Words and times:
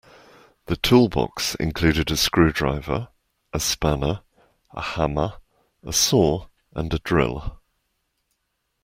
The 0.65 0.77
toolbox 0.77 1.53
included 1.53 2.09
a 2.09 2.17
screwdriver, 2.17 3.09
a 3.53 3.59
spanner, 3.59 4.21
a 4.71 4.81
hammer, 4.81 5.33
a 5.83 5.93
saw 5.93 6.47
and 6.73 6.91
a 6.91 6.97
drill 6.97 7.59